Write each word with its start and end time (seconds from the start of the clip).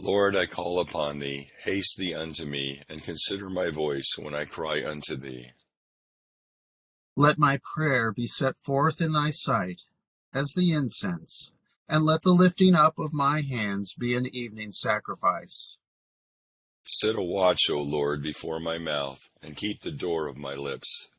Lord, 0.00 0.36
I 0.36 0.46
call 0.46 0.78
upon 0.78 1.18
thee, 1.18 1.50
haste 1.64 1.96
thee 1.98 2.14
unto 2.14 2.44
me, 2.44 2.82
and 2.88 3.02
consider 3.02 3.50
my 3.50 3.70
voice 3.70 4.14
when 4.16 4.32
I 4.34 4.44
cry 4.44 4.84
unto 4.84 5.16
thee. 5.16 5.50
Let 7.16 7.38
my 7.38 7.58
prayer 7.74 8.12
be 8.12 8.26
set 8.26 8.56
forth 8.64 9.00
in 9.00 9.12
thy 9.12 9.30
sight 9.30 9.82
as 10.32 10.52
the 10.54 10.72
incense, 10.72 11.50
and 11.88 12.04
let 12.04 12.22
the 12.22 12.32
lifting 12.32 12.76
up 12.76 12.98
of 12.98 13.12
my 13.12 13.40
hands 13.40 13.94
be 13.98 14.14
an 14.14 14.26
evening 14.32 14.70
sacrifice. 14.70 15.78
Set 16.84 17.16
a 17.16 17.22
watch, 17.22 17.68
O 17.68 17.82
Lord, 17.82 18.22
before 18.22 18.60
my 18.60 18.78
mouth, 18.78 19.28
and 19.42 19.56
keep 19.56 19.80
the 19.80 19.90
door 19.90 20.28
of 20.28 20.36
my 20.36 20.54
lips. 20.54 21.10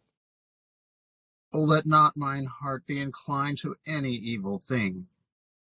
O 1.52 1.60
let 1.60 1.86
not 1.86 2.16
mine 2.16 2.46
heart 2.46 2.86
be 2.86 3.02
inclined 3.02 3.58
to 3.62 3.76
any 3.86 4.14
evil 4.14 4.58
thing. 4.58 5.08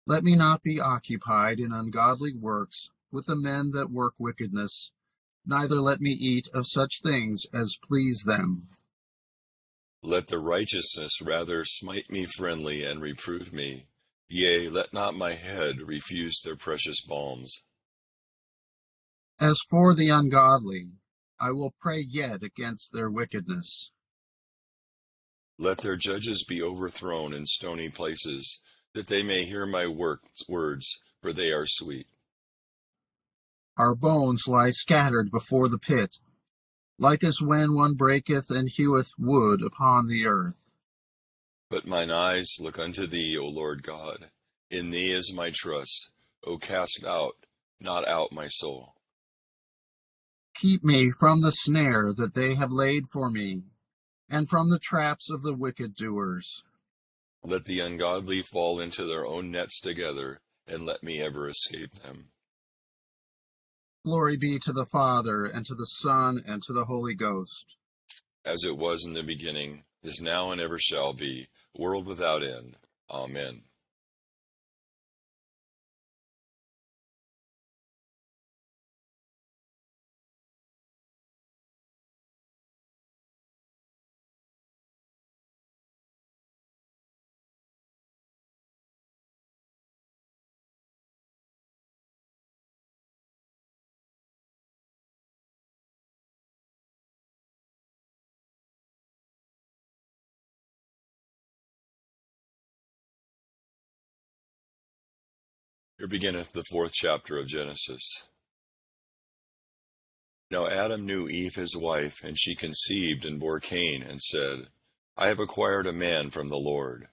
Let 0.06 0.24
me 0.24 0.34
not 0.34 0.62
be 0.62 0.80
occupied 0.80 1.60
in 1.60 1.72
ungodly 1.72 2.34
works 2.34 2.90
with 3.12 3.26
the 3.26 3.36
men 3.36 3.70
that 3.72 3.90
work 3.90 4.14
wickedness, 4.18 4.90
neither 5.46 5.80
let 5.80 6.00
me 6.00 6.10
eat 6.10 6.48
of 6.52 6.66
such 6.66 7.00
things 7.02 7.46
as 7.52 7.76
please 7.86 8.22
them. 8.24 8.68
Let 10.02 10.26
the 10.26 10.40
righteousness 10.40 11.22
rather 11.22 11.64
smite 11.64 12.10
me 12.10 12.26
friendly 12.26 12.82
and 12.82 13.00
reprove 13.00 13.52
me. 13.52 13.86
Yea, 14.28 14.68
let 14.68 14.92
not 14.92 15.14
my 15.14 15.34
head 15.34 15.80
refuse 15.82 16.40
their 16.40 16.56
precious 16.56 17.00
balms. 17.00 17.64
As 19.38 19.58
for 19.70 19.94
the 19.94 20.08
ungodly, 20.08 20.88
I 21.38 21.50
will 21.52 21.74
pray 21.80 22.00
yet 22.00 22.42
against 22.42 22.92
their 22.92 23.10
wickedness. 23.10 23.90
Let 25.58 25.78
their 25.78 25.96
judges 25.96 26.44
be 26.44 26.62
overthrown 26.62 27.32
in 27.32 27.46
stony 27.46 27.90
places, 27.90 28.62
that 28.94 29.06
they 29.06 29.22
may 29.22 29.44
hear 29.44 29.66
my 29.66 29.86
words, 29.86 31.00
for 31.20 31.32
they 31.32 31.50
are 31.50 31.66
sweet. 31.66 32.06
Our 33.78 33.94
bones 33.94 34.46
lie 34.46 34.70
scattered 34.70 35.30
before 35.30 35.68
the 35.68 35.78
pit, 35.78 36.18
like 36.98 37.24
as 37.24 37.40
when 37.40 37.74
one 37.74 37.94
breaketh 37.94 38.50
and 38.50 38.68
heweth 38.68 39.12
wood 39.18 39.62
upon 39.62 40.08
the 40.08 40.26
earth. 40.26 40.62
But 41.70 41.86
mine 41.86 42.10
eyes 42.10 42.56
look 42.60 42.78
unto 42.78 43.06
thee, 43.06 43.38
O 43.38 43.46
Lord 43.46 43.82
God. 43.82 44.30
In 44.70 44.90
thee 44.90 45.12
is 45.12 45.32
my 45.34 45.50
trust. 45.54 46.10
O 46.44 46.58
cast 46.58 47.04
out, 47.06 47.32
not 47.80 48.06
out 48.06 48.32
my 48.32 48.46
soul. 48.46 48.94
Keep 50.54 50.84
me 50.84 51.10
from 51.18 51.40
the 51.40 51.50
snare 51.50 52.12
that 52.12 52.34
they 52.34 52.54
have 52.54 52.72
laid 52.72 53.04
for 53.10 53.30
me, 53.30 53.62
and 54.28 54.48
from 54.48 54.68
the 54.68 54.78
traps 54.78 55.30
of 55.30 55.42
the 55.42 55.54
wicked 55.54 55.94
doers. 55.94 56.62
Let 57.44 57.64
the 57.64 57.80
ungodly 57.80 58.40
fall 58.42 58.78
into 58.78 59.04
their 59.04 59.26
own 59.26 59.50
nets 59.50 59.80
together, 59.80 60.40
and 60.66 60.86
let 60.86 61.02
me 61.02 61.20
ever 61.20 61.48
escape 61.48 61.90
them. 61.92 62.28
Glory 64.04 64.36
be 64.36 64.58
to 64.60 64.72
the 64.72 64.86
Father, 64.92 65.44
and 65.44 65.66
to 65.66 65.74
the 65.74 65.86
Son, 65.86 66.42
and 66.46 66.62
to 66.62 66.72
the 66.72 66.84
Holy 66.84 67.14
Ghost. 67.14 67.76
As 68.44 68.64
it 68.64 68.76
was 68.76 69.04
in 69.04 69.14
the 69.14 69.22
beginning, 69.22 69.84
is 70.02 70.20
now, 70.20 70.50
and 70.50 70.60
ever 70.60 70.78
shall 70.78 71.12
be, 71.12 71.48
world 71.76 72.06
without 72.06 72.42
end. 72.42 72.76
Amen. 73.10 73.62
Beginneth 106.12 106.52
the 106.52 106.62
fourth 106.70 106.92
chapter 106.92 107.38
of 107.38 107.46
Genesis. 107.46 108.28
Now 110.50 110.68
Adam 110.68 111.06
knew 111.06 111.26
Eve 111.26 111.54
his 111.54 111.74
wife, 111.74 112.22
and 112.22 112.38
she 112.38 112.54
conceived 112.54 113.24
and 113.24 113.40
bore 113.40 113.60
Cain, 113.60 114.02
and 114.02 114.20
said, 114.20 114.66
I 115.16 115.28
have 115.28 115.38
acquired 115.38 115.86
a 115.86 115.92
man 115.92 116.28
from 116.28 116.48
the 116.48 116.58
Lord. 116.58 117.08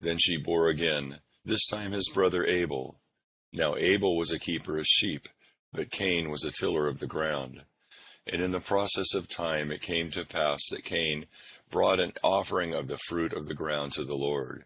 Then 0.00 0.18
she 0.18 0.36
bore 0.36 0.68
again, 0.68 1.20
this 1.44 1.68
time 1.68 1.92
his 1.92 2.10
brother 2.12 2.44
Abel. 2.44 2.98
Now 3.52 3.76
Abel 3.76 4.16
was 4.16 4.32
a 4.32 4.40
keeper 4.40 4.76
of 4.76 4.86
sheep, 4.86 5.28
but 5.72 5.92
Cain 5.92 6.28
was 6.28 6.44
a 6.44 6.50
tiller 6.50 6.88
of 6.88 6.98
the 6.98 7.06
ground. 7.06 7.62
And 8.26 8.42
in 8.42 8.50
the 8.50 8.58
process 8.58 9.14
of 9.14 9.28
time 9.28 9.70
it 9.70 9.80
came 9.80 10.10
to 10.10 10.26
pass 10.26 10.68
that 10.70 10.82
Cain 10.82 11.26
brought 11.70 12.00
an 12.00 12.12
offering 12.24 12.74
of 12.74 12.88
the 12.88 12.98
fruit 12.98 13.32
of 13.32 13.46
the 13.46 13.54
ground 13.54 13.92
to 13.92 14.02
the 14.02 14.16
Lord. 14.16 14.64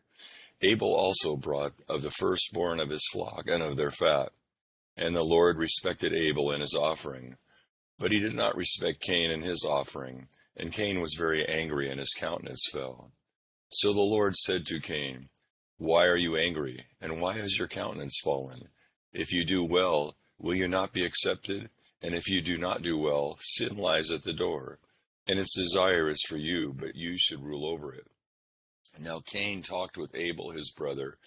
Abel 0.62 0.92
also 0.94 1.36
brought 1.36 1.72
of 1.88 2.02
the 2.02 2.10
firstborn 2.10 2.80
of 2.80 2.90
his 2.90 3.06
flock 3.12 3.44
and 3.46 3.62
of 3.62 3.76
their 3.76 3.90
fat. 3.90 4.30
And 4.96 5.16
the 5.16 5.22
Lord 5.22 5.56
respected 5.56 6.12
Abel 6.12 6.50
and 6.50 6.60
his 6.60 6.74
offering. 6.74 7.36
But 7.98 8.12
he 8.12 8.18
did 8.18 8.34
not 8.34 8.56
respect 8.56 9.00
Cain 9.00 9.30
and 9.30 9.42
his 9.42 9.64
offering. 9.64 10.28
And 10.56 10.72
Cain 10.72 11.00
was 11.00 11.14
very 11.14 11.46
angry, 11.46 11.88
and 11.88 11.98
his 11.98 12.14
countenance 12.14 12.66
fell. 12.70 13.12
So 13.68 13.92
the 13.92 14.00
Lord 14.00 14.36
said 14.36 14.66
to 14.66 14.80
Cain, 14.80 15.28
Why 15.78 16.06
are 16.06 16.16
you 16.16 16.36
angry, 16.36 16.86
and 17.00 17.20
why 17.20 17.34
has 17.34 17.58
your 17.58 17.68
countenance 17.68 18.20
fallen? 18.22 18.68
If 19.12 19.32
you 19.32 19.44
do 19.44 19.64
well, 19.64 20.16
will 20.38 20.54
you 20.54 20.68
not 20.68 20.92
be 20.92 21.04
accepted? 21.04 21.70
And 22.02 22.14
if 22.14 22.28
you 22.28 22.42
do 22.42 22.58
not 22.58 22.82
do 22.82 22.98
well, 22.98 23.36
sin 23.40 23.76
lies 23.76 24.10
at 24.10 24.22
the 24.22 24.32
door, 24.32 24.78
and 25.26 25.38
its 25.38 25.56
desire 25.56 26.08
is 26.08 26.22
for 26.22 26.36
you, 26.36 26.72
but 26.72 26.96
you 26.96 27.16
should 27.16 27.44
rule 27.44 27.64
over 27.64 27.92
it. 27.92 28.08
Now 28.98 29.20
Cain 29.20 29.62
talked 29.62 29.96
with 29.96 30.14
Abel 30.14 30.50
his 30.50 30.72
brother. 30.72 31.18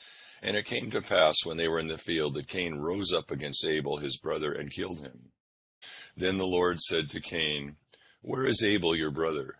And 0.41 0.57
it 0.57 0.65
came 0.65 0.91
to 0.91 1.01
pass 1.01 1.45
when 1.45 1.57
they 1.57 1.67
were 1.67 1.79
in 1.79 1.87
the 1.87 1.97
field 1.97 2.33
that 2.33 2.47
Cain 2.47 2.75
rose 2.75 3.13
up 3.13 3.31
against 3.31 3.65
Abel 3.65 3.97
his 3.97 4.17
brother 4.17 4.51
and 4.51 4.71
killed 4.71 4.99
him. 4.99 5.31
Then 6.15 6.37
the 6.37 6.45
Lord 6.45 6.79
said 6.81 7.09
to 7.09 7.21
Cain, 7.21 7.77
Where 8.21 8.45
is 8.45 8.63
Abel 8.63 8.95
your 8.95 9.11
brother? 9.11 9.55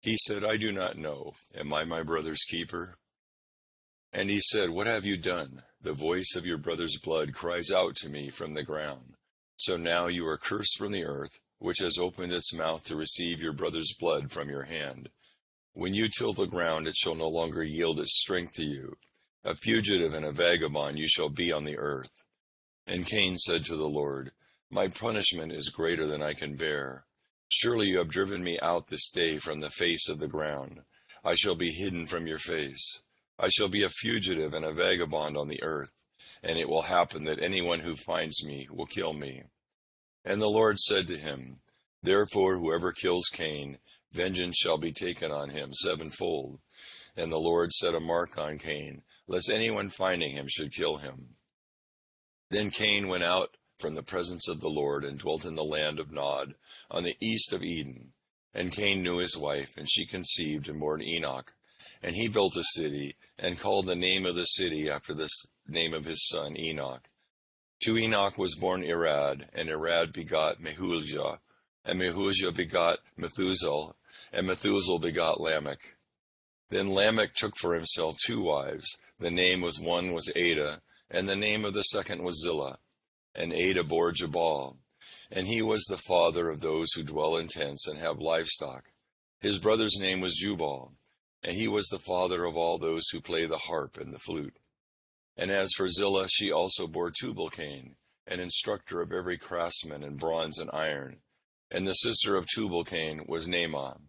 He 0.00 0.16
said, 0.26 0.44
I 0.44 0.56
do 0.56 0.70
not 0.70 0.96
know. 0.96 1.32
Am 1.54 1.72
I 1.72 1.84
my 1.84 2.02
brother's 2.02 2.44
keeper? 2.44 2.98
And 4.12 4.30
he 4.30 4.40
said, 4.40 4.70
What 4.70 4.86
have 4.86 5.04
you 5.04 5.16
done? 5.16 5.62
The 5.80 5.92
voice 5.92 6.34
of 6.36 6.46
your 6.46 6.58
brother's 6.58 6.98
blood 6.98 7.34
cries 7.34 7.70
out 7.70 7.94
to 7.96 8.08
me 8.08 8.30
from 8.30 8.54
the 8.54 8.62
ground. 8.62 9.14
So 9.56 9.76
now 9.76 10.06
you 10.06 10.26
are 10.26 10.36
cursed 10.36 10.78
from 10.78 10.92
the 10.92 11.04
earth, 11.04 11.40
which 11.58 11.78
has 11.78 11.98
opened 11.98 12.32
its 12.32 12.54
mouth 12.54 12.84
to 12.84 12.96
receive 12.96 13.42
your 13.42 13.52
brother's 13.52 13.94
blood 13.98 14.30
from 14.30 14.48
your 14.48 14.64
hand. 14.64 15.08
When 15.78 15.94
you 15.94 16.08
till 16.08 16.32
the 16.32 16.48
ground, 16.48 16.88
it 16.88 16.96
shall 16.96 17.14
no 17.14 17.28
longer 17.28 17.62
yield 17.62 18.00
its 18.00 18.18
strength 18.18 18.54
to 18.54 18.64
you. 18.64 18.96
A 19.44 19.54
fugitive 19.54 20.12
and 20.12 20.26
a 20.26 20.32
vagabond 20.32 20.98
you 20.98 21.06
shall 21.06 21.28
be 21.28 21.52
on 21.52 21.62
the 21.62 21.78
earth. 21.78 22.24
And 22.84 23.06
Cain 23.06 23.36
said 23.36 23.64
to 23.66 23.76
the 23.76 23.88
Lord, 23.88 24.32
My 24.72 24.88
punishment 24.88 25.52
is 25.52 25.68
greater 25.68 26.04
than 26.04 26.20
I 26.20 26.34
can 26.34 26.56
bear. 26.56 27.04
Surely 27.48 27.86
you 27.86 27.98
have 27.98 28.08
driven 28.08 28.42
me 28.42 28.58
out 28.60 28.88
this 28.88 29.08
day 29.08 29.38
from 29.38 29.60
the 29.60 29.70
face 29.70 30.08
of 30.08 30.18
the 30.18 30.26
ground. 30.26 30.80
I 31.24 31.36
shall 31.36 31.54
be 31.54 31.70
hidden 31.70 32.06
from 32.06 32.26
your 32.26 32.38
face. 32.38 33.00
I 33.38 33.48
shall 33.48 33.68
be 33.68 33.84
a 33.84 33.88
fugitive 33.88 34.54
and 34.54 34.64
a 34.64 34.72
vagabond 34.72 35.36
on 35.36 35.46
the 35.46 35.62
earth, 35.62 35.92
and 36.42 36.58
it 36.58 36.68
will 36.68 36.82
happen 36.82 37.22
that 37.26 37.40
anyone 37.40 37.80
who 37.80 37.94
finds 37.94 38.44
me 38.44 38.66
will 38.68 38.86
kill 38.86 39.12
me. 39.12 39.44
And 40.24 40.42
the 40.42 40.50
Lord 40.50 40.80
said 40.80 41.06
to 41.06 41.16
him, 41.16 41.60
Therefore 42.02 42.58
whoever 42.58 42.90
kills 42.90 43.28
Cain, 43.28 43.78
vengeance 44.12 44.56
shall 44.56 44.78
be 44.78 44.92
taken 44.92 45.30
on 45.30 45.50
him 45.50 45.72
sevenfold. 45.72 46.58
And 47.16 47.32
the 47.32 47.38
Lord 47.38 47.72
set 47.72 47.94
a 47.94 48.00
mark 48.00 48.38
on 48.38 48.58
Cain, 48.58 49.02
lest 49.26 49.50
anyone 49.50 49.88
finding 49.88 50.30
him 50.30 50.46
should 50.48 50.72
kill 50.72 50.98
him. 50.98 51.36
Then 52.50 52.70
Cain 52.70 53.08
went 53.08 53.24
out 53.24 53.56
from 53.78 53.94
the 53.94 54.02
presence 54.02 54.48
of 54.48 54.60
the 54.60 54.70
Lord 54.70 55.04
and 55.04 55.18
dwelt 55.18 55.44
in 55.44 55.54
the 55.54 55.64
land 55.64 55.98
of 55.98 56.10
Nod, 56.10 56.54
on 56.90 57.04
the 57.04 57.16
east 57.20 57.52
of 57.52 57.62
Eden. 57.62 58.12
And 58.54 58.72
Cain 58.72 59.02
knew 59.02 59.18
his 59.18 59.36
wife, 59.36 59.76
and 59.76 59.88
she 59.88 60.06
conceived 60.06 60.68
and 60.68 60.80
bore 60.80 61.00
Enoch. 61.00 61.54
And 62.02 62.14
he 62.14 62.28
built 62.28 62.56
a 62.56 62.64
city, 62.64 63.16
and 63.38 63.58
called 63.58 63.86
the 63.86 63.94
name 63.94 64.24
of 64.24 64.34
the 64.34 64.44
city 64.44 64.88
after 64.88 65.14
the 65.14 65.28
name 65.66 65.94
of 65.94 66.04
his 66.04 66.26
son 66.28 66.58
Enoch. 66.58 67.08
To 67.82 67.96
Enoch 67.96 68.38
was 68.38 68.56
born 68.56 68.82
Irad, 68.82 69.48
and 69.52 69.68
Irad 69.68 70.12
begot 70.12 70.60
Mehujael, 70.60 71.38
and 71.84 72.00
Mehujael 72.00 72.56
begot 72.56 72.98
Methuselah, 73.16 73.94
and 74.32 74.46
Methuselah 74.46 74.98
begot 74.98 75.40
Lamech. 75.40 75.96
Then 76.70 76.94
Lamech 76.94 77.34
took 77.34 77.56
for 77.56 77.74
himself 77.74 78.16
two 78.24 78.42
wives. 78.42 78.86
The 79.18 79.30
name 79.30 79.60
was 79.60 79.80
one 79.80 80.12
was 80.12 80.30
Ada, 80.36 80.80
and 81.10 81.28
the 81.28 81.36
name 81.36 81.64
of 81.64 81.74
the 81.74 81.82
second 81.82 82.22
was 82.22 82.42
Zillah. 82.42 82.78
And 83.34 83.52
Ada 83.52 83.84
bore 83.84 84.12
Jabal, 84.12 84.78
and 85.30 85.46
he 85.46 85.62
was 85.62 85.84
the 85.84 85.96
father 85.96 86.48
of 86.48 86.60
those 86.60 86.92
who 86.92 87.02
dwell 87.02 87.36
in 87.36 87.48
tents 87.48 87.86
and 87.86 87.98
have 87.98 88.18
livestock. 88.18 88.84
His 89.40 89.58
brother's 89.58 89.98
name 90.00 90.20
was 90.20 90.36
Jubal, 90.36 90.94
and 91.42 91.54
he 91.54 91.68
was 91.68 91.86
the 91.88 91.98
father 91.98 92.44
of 92.44 92.56
all 92.56 92.78
those 92.78 93.08
who 93.10 93.20
play 93.20 93.46
the 93.46 93.58
harp 93.58 93.96
and 93.98 94.12
the 94.12 94.18
flute. 94.18 94.58
And 95.36 95.50
as 95.50 95.72
for 95.76 95.86
Zillah, 95.86 96.28
she 96.28 96.50
also 96.50 96.88
bore 96.88 97.12
Tubal-Cain, 97.12 97.94
an 98.26 98.40
instructor 98.40 99.00
of 99.00 99.12
every 99.12 99.38
craftsman 99.38 100.02
in 100.02 100.16
bronze 100.16 100.58
and 100.58 100.70
iron. 100.72 101.18
And 101.70 101.86
the 101.86 101.92
sister 101.92 102.34
of 102.34 102.46
Tubal-Cain 102.46 103.26
was 103.28 103.46
Naamah. 103.46 104.00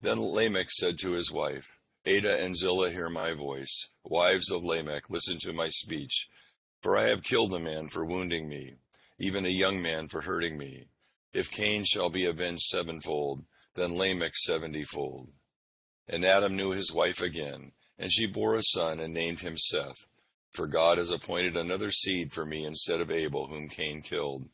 Then 0.00 0.20
Lamech 0.20 0.70
said 0.70 0.98
to 0.98 1.12
his 1.12 1.32
wife, 1.32 1.72
Ada 2.04 2.42
and 2.42 2.56
Zillah 2.56 2.90
hear 2.90 3.08
my 3.08 3.32
voice. 3.32 3.88
Wives 4.04 4.50
of 4.50 4.62
Lamech, 4.62 5.10
listen 5.10 5.38
to 5.40 5.52
my 5.52 5.68
speech. 5.68 6.28
For 6.80 6.96
I 6.96 7.08
have 7.08 7.22
killed 7.22 7.52
a 7.54 7.58
man 7.58 7.88
for 7.88 8.04
wounding 8.04 8.48
me, 8.48 8.74
even 9.18 9.44
a 9.44 9.48
young 9.48 9.82
man 9.82 10.06
for 10.06 10.20
hurting 10.20 10.56
me. 10.58 10.86
If 11.32 11.50
Cain 11.50 11.84
shall 11.84 12.10
be 12.10 12.26
avenged 12.26 12.62
sevenfold, 12.62 13.44
then 13.74 13.96
Lamech 13.96 14.34
seventyfold. 14.36 15.28
And 16.06 16.24
Adam 16.24 16.54
knew 16.54 16.70
his 16.70 16.92
wife 16.92 17.20
again, 17.20 17.72
and 17.98 18.12
she 18.12 18.26
bore 18.26 18.54
a 18.54 18.62
son 18.62 19.00
and 19.00 19.12
named 19.12 19.40
him 19.40 19.56
Seth. 19.56 20.06
For 20.52 20.66
God 20.66 20.98
has 20.98 21.10
appointed 21.10 21.56
another 21.56 21.90
seed 21.90 22.32
for 22.32 22.46
me 22.46 22.64
instead 22.64 23.00
of 23.00 23.10
Abel, 23.10 23.48
whom 23.48 23.68
Cain 23.68 24.02
killed. 24.02 24.48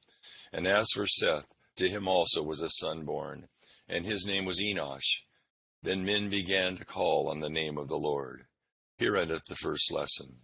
And 0.52 0.66
as 0.66 0.88
for 0.94 1.06
Seth, 1.06 1.46
to 1.76 1.88
him 1.88 2.08
also 2.08 2.42
was 2.42 2.62
a 2.62 2.70
son 2.70 3.04
born, 3.04 3.48
and 3.88 4.06
his 4.06 4.26
name 4.26 4.44
was 4.44 4.60
Enosh. 4.60 5.20
Then 5.82 6.04
men 6.04 6.28
began 6.28 6.76
to 6.76 6.84
call 6.84 7.28
on 7.28 7.40
the 7.40 7.50
name 7.50 7.76
of 7.76 7.88
the 7.88 7.98
Lord. 7.98 8.44
Here 8.98 9.16
endeth 9.16 9.46
the 9.46 9.56
first 9.56 9.90
lesson. 9.92 10.36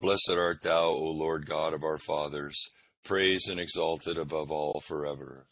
Blessed 0.00 0.30
art 0.30 0.62
thou, 0.62 0.90
O 0.90 1.10
Lord 1.10 1.46
God 1.46 1.74
of 1.74 1.82
our 1.82 1.98
fathers, 1.98 2.70
praised 3.04 3.50
and 3.50 3.58
exalted 3.58 4.16
above 4.16 4.52
all 4.52 4.80
forever. 4.80 5.46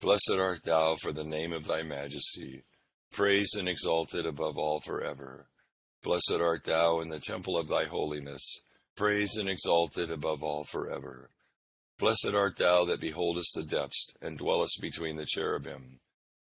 Blessed 0.00 0.36
art 0.36 0.64
thou 0.64 0.96
for 0.96 1.12
the 1.12 1.22
name 1.22 1.52
of 1.52 1.66
thy 1.66 1.84
majesty, 1.84 2.64
praised 3.12 3.56
and 3.56 3.68
exalted 3.68 4.26
above 4.26 4.58
all 4.58 4.80
forever. 4.80 5.48
Blessed 6.02 6.40
art 6.40 6.64
thou 6.64 6.98
in 6.98 7.08
the 7.08 7.20
temple 7.20 7.56
of 7.56 7.68
thy 7.68 7.84
holiness, 7.84 8.62
praised 8.96 9.38
and 9.38 9.48
exalted 9.48 10.10
above 10.10 10.42
all 10.42 10.64
forever. 10.64 11.30
Blessed 11.98 12.34
art 12.34 12.56
thou 12.56 12.84
that 12.86 13.00
beholdest 13.00 13.54
the 13.54 13.62
depths, 13.62 14.12
and 14.20 14.36
dwellest 14.36 14.80
between 14.82 15.14
the 15.14 15.26
cherubim, 15.26 16.00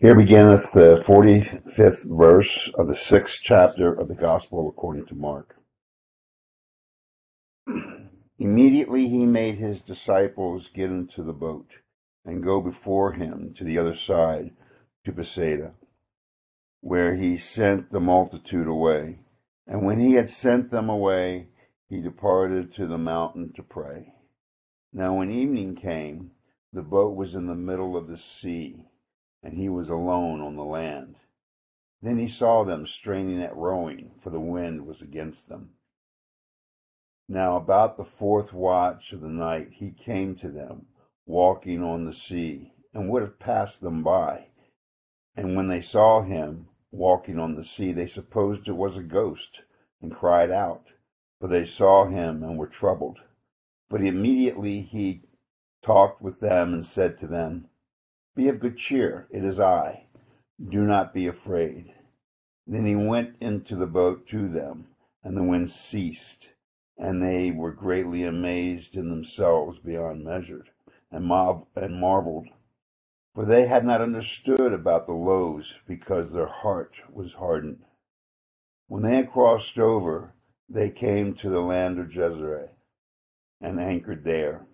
Here 0.00 0.14
beginneth 0.14 0.72
the 0.72 0.94
45th 1.06 2.04
verse 2.04 2.70
of 2.72 2.86
the 2.86 2.94
sixth 2.94 3.40
chapter 3.42 3.92
of 3.92 4.08
the 4.08 4.14
Gospel 4.14 4.66
according 4.66 5.04
to 5.08 5.14
Mark. 5.14 5.56
Immediately 8.38 9.10
he 9.10 9.26
made 9.26 9.56
his 9.56 9.82
disciples 9.82 10.70
get 10.74 10.88
into 10.88 11.22
the 11.22 11.34
boat 11.34 11.66
and 12.24 12.42
go 12.42 12.62
before 12.62 13.12
him 13.12 13.52
to 13.58 13.62
the 13.62 13.76
other 13.76 13.94
side 13.94 14.52
to 15.04 15.12
Bethsaida, 15.12 15.74
where 16.80 17.16
he 17.16 17.36
sent 17.36 17.92
the 17.92 18.00
multitude 18.00 18.68
away. 18.68 19.18
And 19.66 19.84
when 19.84 20.00
he 20.00 20.14
had 20.14 20.30
sent 20.30 20.70
them 20.70 20.88
away, 20.88 21.48
he 21.90 22.00
departed 22.00 22.72
to 22.76 22.86
the 22.86 22.96
mountain 22.96 23.52
to 23.54 23.62
pray. 23.62 24.14
Now 24.94 25.18
when 25.18 25.30
evening 25.30 25.76
came, 25.76 26.30
the 26.72 26.80
boat 26.80 27.14
was 27.14 27.34
in 27.34 27.48
the 27.48 27.54
middle 27.54 27.98
of 27.98 28.08
the 28.08 28.16
sea, 28.16 28.86
and 29.42 29.54
he 29.54 29.68
was 29.68 29.88
alone 29.88 30.40
on 30.40 30.56
the 30.56 30.64
land. 30.64 31.16
Then 32.02 32.18
he 32.18 32.28
saw 32.28 32.64
them 32.64 32.86
straining 32.86 33.42
at 33.42 33.56
rowing, 33.56 34.12
for 34.18 34.30
the 34.30 34.40
wind 34.40 34.86
was 34.86 35.00
against 35.02 35.48
them. 35.48 35.70
Now 37.28 37.56
about 37.56 37.96
the 37.96 38.04
fourth 38.04 38.52
watch 38.52 39.12
of 39.12 39.20
the 39.20 39.28
night 39.28 39.72
he 39.72 39.92
came 39.92 40.34
to 40.36 40.50
them, 40.50 40.86
walking 41.26 41.82
on 41.82 42.04
the 42.04 42.12
sea, 42.12 42.72
and 42.92 43.08
would 43.08 43.22
have 43.22 43.38
passed 43.38 43.80
them 43.80 44.02
by. 44.02 44.48
And 45.36 45.56
when 45.56 45.68
they 45.68 45.80
saw 45.80 46.22
him, 46.22 46.68
walking 46.90 47.38
on 47.38 47.54
the 47.54 47.64
sea, 47.64 47.92
they 47.92 48.06
supposed 48.06 48.68
it 48.68 48.72
was 48.72 48.96
a 48.96 49.02
ghost, 49.02 49.62
and 50.02 50.14
cried 50.14 50.50
out, 50.50 50.86
for 51.38 51.48
they 51.48 51.64
saw 51.64 52.06
him 52.06 52.42
and 52.42 52.58
were 52.58 52.66
troubled. 52.66 53.20
But 53.88 54.02
immediately 54.02 54.82
he 54.82 55.22
talked 55.82 56.20
with 56.20 56.40
them 56.40 56.74
and 56.74 56.84
said 56.84 57.16
to 57.18 57.26
them, 57.26 57.69
Be 58.34 58.48
of 58.48 58.60
good 58.60 58.76
cheer, 58.76 59.26
it 59.30 59.44
is 59.44 59.60
I. 59.60 60.06
Do 60.62 60.82
not 60.82 61.14
be 61.14 61.26
afraid. 61.26 61.94
Then 62.66 62.86
he 62.86 62.94
went 62.94 63.36
into 63.40 63.76
the 63.76 63.86
boat 63.86 64.26
to 64.28 64.48
them, 64.48 64.88
and 65.22 65.36
the 65.36 65.42
wind 65.42 65.70
ceased, 65.70 66.50
and 66.96 67.22
they 67.22 67.50
were 67.50 67.72
greatly 67.72 68.24
amazed 68.24 68.96
in 68.96 69.10
themselves 69.10 69.78
beyond 69.78 70.24
measure, 70.24 70.64
and, 71.10 71.30
and 71.76 72.00
marveled 72.00 72.48
for 73.34 73.46
they 73.46 73.66
had 73.66 73.84
not 73.84 74.00
understood 74.00 74.72
about 74.72 75.06
the 75.06 75.12
loaves, 75.12 75.78
because 75.86 76.32
their 76.32 76.48
heart 76.48 76.96
was 77.12 77.34
hardened. 77.34 77.84
When 78.88 79.02
they 79.02 79.16
had 79.16 79.30
crossed 79.30 79.78
over, 79.78 80.34
they 80.68 80.90
came 80.90 81.34
to 81.36 81.48
the 81.48 81.60
land 81.60 81.98
of 81.98 82.14
Jezreel, 82.14 82.70
and 83.60 83.80
anchored 83.80 84.24
there. 84.24 84.66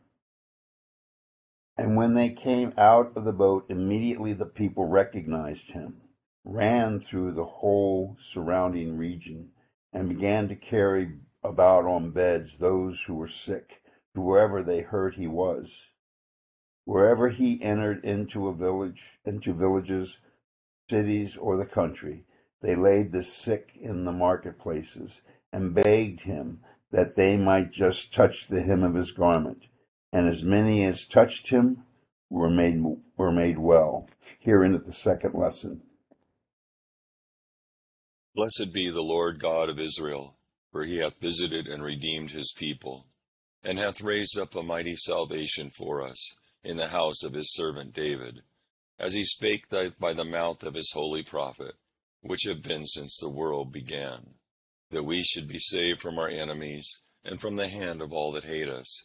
And 1.79 1.97
when 1.97 2.15
they 2.15 2.31
came 2.31 2.73
out 2.79 3.13
of 3.17 3.25
the 3.25 3.33
boat, 3.33 3.67
immediately 3.69 4.33
the 4.33 4.47
people 4.47 4.87
recognized 4.87 5.73
him, 5.73 6.01
ran 6.45 7.01
through 7.01 7.33
the 7.33 7.45
whole 7.45 8.17
surrounding 8.19 8.97
region, 8.97 9.51
and 9.93 10.09
began 10.09 10.49
to 10.49 10.57
carry 10.57 11.19
about 11.45 11.85
on 11.85 12.13
beds 12.13 12.57
those 12.59 13.03
who 13.03 13.15
were 13.15 13.29
sick, 13.29 13.83
to 14.15 14.23
wherever 14.23 14.63
they 14.63 14.81
heard 14.81 15.17
he 15.17 15.27
was. 15.27 15.85
Wherever 16.87 17.29
he 17.29 17.63
entered 17.63 18.05
into 18.05 18.49
a 18.49 18.55
village, 18.55 19.19
into 19.25 19.53
villages, 19.53 20.19
cities, 20.89 21.37
or 21.37 21.57
the 21.59 21.67
country, 21.67 22.25
they 22.63 22.75
laid 22.75 23.13
the 23.13 23.23
sick 23.23 23.73
in 23.79 24.05
the 24.05 24.13
marketplaces, 24.13 25.21
and 25.53 25.75
begged 25.75 26.23
him 26.23 26.61
that 26.91 27.17
they 27.17 27.37
might 27.37 27.71
just 27.71 28.15
touch 28.15 28.47
the 28.49 28.63
hem 28.63 28.83
of 28.83 28.95
his 28.95 29.11
garment. 29.11 29.67
And 30.17 30.31
as 30.31 30.43
many 30.43 30.83
as 30.83 31.05
touched 31.05 31.51
him 31.51 31.85
were 32.31 32.49
made 32.49 32.83
were 33.19 33.31
made 33.31 33.59
well. 33.59 34.09
Herein 34.41 34.75
at 34.75 34.87
the 34.87 34.93
second 34.95 35.35
lesson. 35.35 35.83
Blessed 38.35 38.73
be 38.73 38.89
the 38.89 39.03
Lord 39.03 39.39
God 39.39 39.69
of 39.69 39.79
Israel, 39.79 40.39
for 40.73 40.85
he 40.85 40.97
hath 41.01 41.21
visited 41.21 41.67
and 41.67 41.83
redeemed 41.83 42.31
his 42.31 42.51
people, 42.57 43.05
and 43.63 43.79
hath 43.79 44.01
raised 44.01 44.39
up 44.39 44.55
a 44.55 44.63
mighty 44.63 44.97
salvation 44.97 45.69
for 45.69 46.01
us 46.01 46.39
in 46.65 46.79
the 46.79 46.89
house 46.89 47.23
of 47.23 47.35
his 47.35 47.53
servant 47.53 47.93
David, 47.93 48.41
as 48.99 49.13
he 49.13 49.23
spake 49.23 49.69
by 49.69 50.15
the 50.15 50.25
mouth 50.25 50.63
of 50.63 50.73
his 50.73 50.93
holy 50.93 51.25
prophet, 51.25 51.75
which 52.23 52.45
have 52.45 52.63
been 52.63 52.87
since 52.87 53.19
the 53.19 53.29
world 53.29 53.71
began, 53.71 54.37
that 54.89 55.05
we 55.05 55.23
should 55.23 55.47
be 55.47 55.59
saved 55.59 56.01
from 56.01 56.19
our 56.19 56.31
enemies 56.31 57.03
and 57.23 57.39
from 57.39 57.57
the 57.57 57.69
hand 57.69 58.01
of 58.01 58.15
all 58.15 58.33
that 58.33 58.45
hate 58.45 58.71
us, 58.71 59.05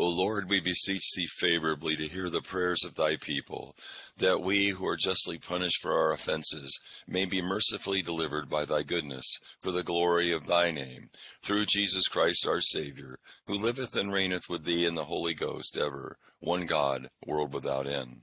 O 0.00 0.06
Lord, 0.06 0.48
we 0.48 0.60
beseech 0.60 1.10
thee 1.16 1.26
favorably 1.26 1.96
to 1.96 2.06
hear 2.06 2.30
the 2.30 2.40
prayers 2.40 2.84
of 2.84 2.94
thy 2.94 3.16
people, 3.16 3.74
that 4.16 4.40
we, 4.40 4.68
who 4.68 4.86
are 4.86 4.96
justly 4.96 5.38
punished 5.38 5.82
for 5.82 5.92
our 5.92 6.12
offenses, 6.12 6.78
may 7.08 7.24
be 7.24 7.42
mercifully 7.42 8.00
delivered 8.00 8.48
by 8.48 8.64
thy 8.64 8.84
goodness, 8.84 9.40
for 9.60 9.72
the 9.72 9.82
glory 9.82 10.30
of 10.30 10.46
thy 10.46 10.70
name, 10.70 11.10
through 11.42 11.64
Jesus 11.64 12.06
Christ 12.06 12.46
our 12.46 12.60
Saviour, 12.60 13.18
who 13.48 13.54
liveth 13.54 13.96
and 13.96 14.12
reigneth 14.12 14.48
with 14.48 14.64
thee 14.64 14.86
in 14.86 14.94
the 14.94 15.06
Holy 15.06 15.34
Ghost 15.34 15.76
ever, 15.76 16.16
one 16.38 16.66
God, 16.66 17.10
world 17.26 17.52
without 17.52 17.88
end. 17.88 18.20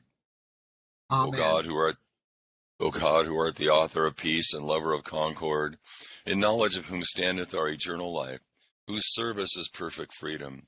Amen. 1.11 1.27
O 1.27 1.37
God, 1.37 1.65
who 1.65 1.75
art 1.75 1.97
O 2.79 2.89
God, 2.89 3.25
who 3.25 3.37
art 3.37 3.57
the 3.57 3.69
author 3.69 4.05
of 4.05 4.15
peace 4.15 4.53
and 4.53 4.63
lover 4.63 4.93
of 4.93 5.03
concord, 5.03 5.77
in 6.25 6.39
knowledge 6.39 6.77
of 6.77 6.85
whom 6.85 7.03
standeth 7.03 7.53
our 7.53 7.67
eternal 7.67 8.13
life, 8.13 8.39
whose 8.87 9.13
service 9.13 9.57
is 9.57 9.69
perfect 9.73 10.13
freedom, 10.13 10.67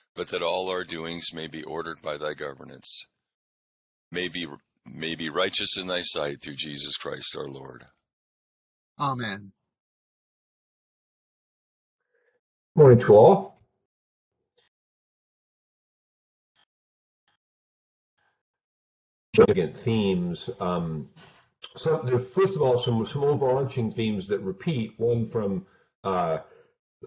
but 0.15 0.27
that 0.29 0.41
all 0.41 0.69
our 0.69 0.83
doings 0.83 1.33
may 1.33 1.47
be 1.47 1.63
ordered 1.63 2.01
by 2.01 2.17
thy 2.17 2.33
governance 2.33 3.05
may 4.11 4.27
be, 4.27 4.47
may 4.85 5.15
be 5.15 5.29
righteous 5.29 5.77
in 5.77 5.87
thy 5.87 6.01
sight 6.01 6.41
through 6.41 6.55
Jesus 6.55 6.97
Christ 6.97 7.35
our 7.37 7.47
Lord. 7.47 7.85
Amen. 8.99 9.51
Morning 12.75 12.99
to 12.99 13.15
all. 13.15 13.61
Again, 19.47 19.73
themes. 19.73 20.49
Um, 20.59 21.09
so, 21.77 22.01
there, 22.03 22.19
first 22.19 22.55
of 22.55 22.61
all, 22.61 22.77
some 22.77 23.05
some 23.05 23.23
overarching 23.23 23.91
themes 23.91 24.27
that 24.27 24.39
repeat. 24.39 24.93
One 24.97 25.25
from 25.25 25.65
uh, 26.03 26.39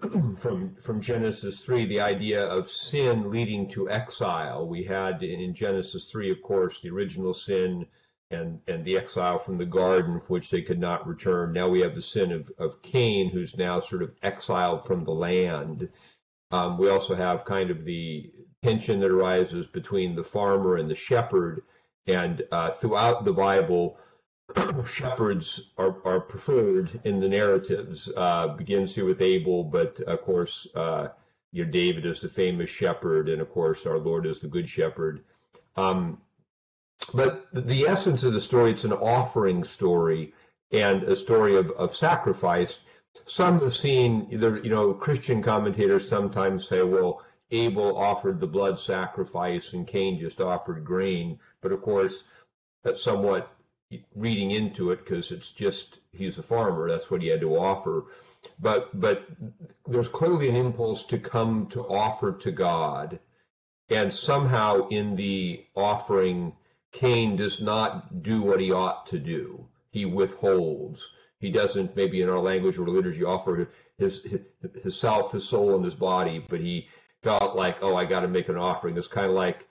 from 0.39 0.75
from 0.77 1.01
Genesis 1.01 1.61
3, 1.61 1.87
the 1.87 2.01
idea 2.01 2.45
of 2.45 2.71
sin 2.71 3.31
leading 3.31 3.71
to 3.71 3.89
exile. 3.91 4.67
We 4.67 4.85
had 4.85 5.23
in 5.23 5.55
Genesis 5.55 6.11
3, 6.11 6.31
of 6.31 6.43
course, 6.43 6.81
the 6.81 6.91
original 6.91 7.35
sin 7.35 7.87
and 8.31 8.61
and 8.67 8.85
the 8.85 8.97
exile 8.97 9.39
from 9.39 9.59
the 9.59 9.67
garden 9.67 10.21
for 10.21 10.27
which 10.27 10.51
they 10.51 10.63
could 10.63 10.81
not 10.81 11.07
return. 11.07 11.53
Now 11.53 11.69
we 11.69 11.81
have 11.81 11.95
the 11.95 12.03
sin 12.03 12.33
of, 12.33 12.51
of 12.59 12.83
Cain, 12.83 13.31
who's 13.31 13.57
now 13.57 13.81
sort 13.81 14.03
of 14.03 14.15
exiled 14.23 14.85
from 14.85 15.05
the 15.05 15.13
land. 15.13 15.89
Um, 16.51 16.79
we 16.79 16.89
also 16.89 17.15
have 17.15 17.45
kind 17.45 17.71
of 17.71 17.85
the 17.85 18.33
tension 18.63 19.01
that 19.01 19.11
arises 19.11 19.67
between 19.67 20.15
the 20.15 20.25
farmer 20.25 20.77
and 20.77 20.91
the 20.91 20.95
shepherd. 20.95 21.63
And 22.07 22.43
uh, 22.51 22.71
throughout 22.73 23.25
the 23.25 23.33
Bible, 23.33 23.97
shepherds 24.87 25.71
are, 25.79 25.97
are 26.05 26.21
preferred 26.21 27.01
in 27.05 27.21
the 27.21 27.29
narratives. 27.29 28.11
Uh, 28.17 28.49
begins 28.49 28.95
here 28.95 29.07
with 29.07 29.23
Abel, 29.23 29.65
but 29.65 30.01
of 30.01 30.23
course, 30.23 30.67
uh, 30.75 31.09
you 31.53 31.65
know, 31.65 31.71
David 31.71 32.05
is 32.05 32.21
the 32.21 32.29
famous 32.29 32.69
shepherd, 32.69 33.29
and 33.29 33.41
of 33.41 33.51
course, 33.51 33.87
our 33.87 33.99
Lord 33.99 34.27
is 34.27 34.41
the 34.41 34.49
good 34.49 34.69
shepherd. 34.69 35.25
Um, 35.77 36.21
but 37.13 37.47
the 37.53 37.87
essence 37.87 38.25
of 38.25 38.33
the 38.33 38.41
story, 38.41 38.73
it's 38.73 38.85
an 38.85 38.93
offering 38.93 39.65
story 39.65 40.33
and 40.73 41.03
a 41.05 41.17
story 41.17 41.57
of, 41.57 41.71
of 41.73 41.97
sacrifice. 41.97 42.79
some 43.27 43.61
have 43.61 43.77
seen, 43.77 44.29
either, 44.31 44.59
you 44.59 44.71
know, 44.71 44.93
Christian 44.93 45.43
commentators 45.43 46.09
sometimes 46.09 46.69
say, 46.69 46.83
well, 46.83 47.23
Abel 47.51 47.97
offered 47.97 48.41
the 48.41 48.47
blood 48.47 48.79
sacrifice 48.79 49.73
and 49.73 49.87
Cain 49.87 50.19
just 50.19 50.41
offered 50.41 50.85
grain. 50.85 51.39
But 51.61 51.73
of 51.73 51.83
course, 51.83 52.25
that's 52.83 53.03
somewhat 53.03 53.51
reading 54.15 54.51
into 54.51 54.91
it 54.91 55.05
because 55.05 55.31
it's 55.31 55.51
just 55.51 55.99
he's 56.13 56.39
a 56.39 56.43
farmer. 56.43 56.89
That's 56.89 57.11
what 57.11 57.23
he 57.23 57.29
had 57.29 57.41
to 57.41 57.57
offer. 57.57 58.07
But 58.61 58.99
but 58.99 59.27
there's 59.87 60.09
clearly 60.09 60.49
an 60.49 60.57
impulse 60.57 61.05
to 61.05 61.19
come 61.19 61.67
to 61.69 61.81
offer 61.81 62.33
to 62.33 62.51
God, 62.51 63.19
and 63.89 64.13
somehow 64.13 64.89
in 64.89 65.17
the 65.17 65.65
offering, 65.75 66.55
Cain 66.93 67.37
does 67.37 67.61
not 67.61 68.23
do 68.23 68.43
what 68.43 68.61
he 68.61 68.71
ought 68.71 69.07
to 69.07 69.19
do. 69.19 69.67
He 69.91 70.05
withholds. 70.05 71.07
He 71.39 71.51
doesn't 71.51 71.97
maybe 71.97 72.23
in 72.23 72.29
our 72.29 72.39
language 72.39 72.79
or 72.79 72.89
liturgy 72.89 73.25
offer 73.25 73.69
his, 73.97 74.23
his 74.25 74.41
his 74.83 74.97
self, 74.99 75.33
his 75.33 75.49
soul, 75.49 75.77
and 75.77 75.85
his 75.85 75.95
body, 75.95 76.45
but 76.49 76.61
he 76.61 76.89
felt 77.23 77.57
like, 77.57 77.79
oh, 77.81 77.97
I 77.97 78.05
got 78.05 78.21
to 78.21 78.29
make 78.29 78.49
an 78.49 78.57
offering. 78.57 78.97
It's 78.97 79.07
kind 79.07 79.27
of 79.27 79.35
like 79.35 79.67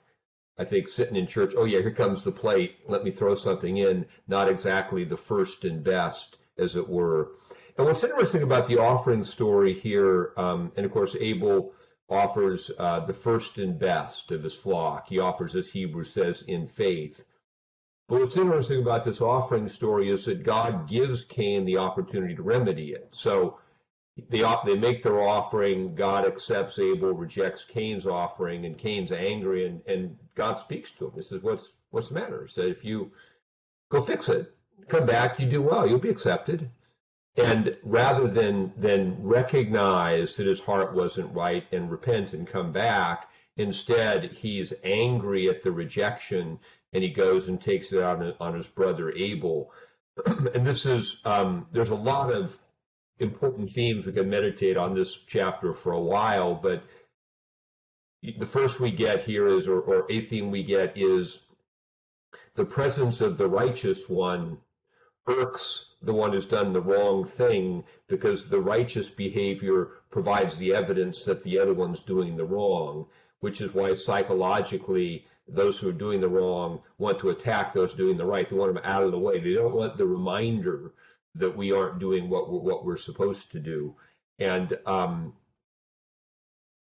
I 0.56 0.64
think 0.64 0.88
sitting 0.88 1.16
in 1.16 1.26
church, 1.26 1.54
oh 1.56 1.64
yeah, 1.64 1.80
here 1.80 1.90
comes 1.90 2.22
the 2.22 2.32
plate. 2.32 2.76
Let 2.88 3.02
me 3.02 3.10
throw 3.10 3.34
something 3.34 3.78
in. 3.78 4.06
Not 4.28 4.48
exactly 4.48 5.04
the 5.04 5.16
first 5.16 5.64
and 5.64 5.82
best, 5.82 6.36
as 6.58 6.76
it 6.76 6.88
were. 6.88 7.32
And 7.76 7.86
what's 7.86 8.04
interesting 8.04 8.42
about 8.42 8.68
the 8.68 8.78
offering 8.78 9.24
story 9.24 9.74
here, 9.74 10.32
um, 10.36 10.70
and 10.76 10.86
of 10.86 10.92
course 10.92 11.16
Abel 11.18 11.72
offers 12.08 12.70
uh, 12.78 13.00
the 13.00 13.12
first 13.12 13.58
and 13.58 13.78
best 13.78 14.30
of 14.30 14.44
his 14.44 14.54
flock. 14.54 15.08
He 15.08 15.18
offers, 15.18 15.56
as 15.56 15.68
Hebrews 15.68 16.12
says, 16.12 16.42
in 16.46 16.68
faith. 16.68 17.24
But 18.08 18.20
what's 18.20 18.36
interesting 18.36 18.82
about 18.82 19.04
this 19.04 19.20
offering 19.20 19.68
story 19.68 20.10
is 20.10 20.26
that 20.26 20.44
God 20.44 20.88
gives 20.88 21.24
Cain 21.24 21.64
the 21.64 21.78
opportunity 21.78 22.36
to 22.36 22.42
remedy 22.42 22.92
it. 22.92 23.08
So 23.12 23.58
they 24.16 24.44
they 24.64 24.76
make 24.76 25.02
their 25.02 25.20
offering. 25.20 25.94
God 25.94 26.24
accepts 26.24 26.78
Abel, 26.78 27.12
rejects 27.12 27.64
Cain's 27.64 28.06
offering, 28.06 28.64
and 28.64 28.78
Cain's 28.78 29.10
angry, 29.10 29.66
and, 29.66 29.82
and 29.86 30.16
God 30.36 30.54
speaks 30.54 30.92
to 30.92 31.06
him. 31.06 31.12
He 31.16 31.22
says, 31.22 31.42
"What's 31.42 31.74
what's 31.90 32.08
the 32.08 32.14
matter?" 32.14 32.44
He 32.44 32.52
said, 32.52 32.68
"If 32.68 32.84
you 32.84 33.10
go 33.90 34.00
fix 34.00 34.28
it, 34.28 34.54
come 34.88 35.06
back, 35.06 35.40
you 35.40 35.46
do 35.46 35.62
well, 35.62 35.86
you'll 35.88 35.98
be 35.98 36.10
accepted." 36.10 36.70
And 37.36 37.76
rather 37.82 38.28
than 38.28 38.72
than 38.76 39.20
recognize 39.20 40.36
that 40.36 40.46
his 40.46 40.60
heart 40.60 40.94
wasn't 40.94 41.34
right 41.34 41.64
and 41.72 41.90
repent 41.90 42.32
and 42.32 42.46
come 42.46 42.70
back, 42.70 43.28
instead 43.56 44.30
he's 44.30 44.72
angry 44.84 45.48
at 45.48 45.64
the 45.64 45.72
rejection, 45.72 46.60
and 46.92 47.02
he 47.02 47.10
goes 47.10 47.48
and 47.48 47.60
takes 47.60 47.92
it 47.92 48.00
out 48.00 48.22
on, 48.22 48.34
on 48.38 48.54
his 48.54 48.68
brother 48.68 49.10
Abel. 49.10 49.72
and 50.26 50.64
this 50.64 50.86
is 50.86 51.20
um, 51.24 51.66
there's 51.72 51.90
a 51.90 51.96
lot 51.96 52.32
of 52.32 52.56
important 53.18 53.70
themes 53.70 54.06
we 54.06 54.12
can 54.12 54.28
meditate 54.28 54.76
on 54.76 54.94
this 54.94 55.14
chapter 55.26 55.72
for 55.72 55.92
a 55.92 56.00
while, 56.00 56.54
but 56.54 56.82
the 58.38 58.46
first 58.46 58.80
we 58.80 58.90
get 58.90 59.24
here 59.24 59.48
is, 59.48 59.68
or, 59.68 59.80
or 59.80 60.10
a 60.10 60.22
theme 60.22 60.50
we 60.50 60.62
get 60.62 60.96
is 60.96 61.42
the 62.54 62.64
presence 62.64 63.20
of 63.20 63.36
the 63.36 63.48
righteous 63.48 64.08
one 64.08 64.58
irks 65.26 65.86
the 66.02 66.12
one 66.12 66.32
who's 66.32 66.46
done 66.46 66.72
the 66.72 66.80
wrong 66.80 67.24
thing 67.24 67.82
because 68.08 68.48
the 68.48 68.60
righteous 68.60 69.08
behavior 69.08 69.92
provides 70.10 70.56
the 70.58 70.74
evidence 70.74 71.24
that 71.24 71.42
the 71.44 71.58
other 71.58 71.72
one's 71.72 72.00
doing 72.00 72.36
the 72.36 72.44
wrong, 72.44 73.06
which 73.40 73.60
is 73.60 73.72
why 73.72 73.94
psychologically 73.94 75.26
those 75.48 75.78
who 75.78 75.88
are 75.88 75.92
doing 75.92 76.20
the 76.20 76.28
wrong 76.28 76.80
want 76.98 77.18
to 77.18 77.30
attack 77.30 77.72
those 77.72 77.94
doing 77.94 78.16
the 78.16 78.24
right. 78.24 78.48
They 78.48 78.56
want 78.56 78.74
them 78.74 78.84
out 78.84 79.02
of 79.02 79.12
the 79.12 79.18
way. 79.18 79.40
They 79.40 79.54
don't 79.54 79.74
want 79.74 79.96
the 79.96 80.06
reminder 80.06 80.92
that 81.34 81.56
we 81.56 81.72
aren't 81.72 81.98
doing 81.98 82.28
what 82.28 82.50
we're, 82.50 82.60
what 82.60 82.84
we're 82.84 82.96
supposed 82.96 83.52
to 83.52 83.60
do. 83.60 83.94
And 84.38 84.76
um, 84.86 85.34